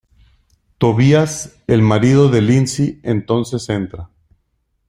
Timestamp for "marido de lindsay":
1.83-2.99